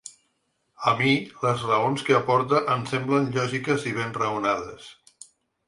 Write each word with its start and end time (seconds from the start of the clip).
A 0.91 0.93
mi, 1.01 1.11
les 1.47 1.65
raons 1.73 2.07
que 2.09 2.17
aporta 2.21 2.63
em 2.77 2.87
semblem 2.95 3.29
lògiques 3.39 3.89
i 3.93 3.97
ben 4.01 4.19
raonades. 4.19 4.91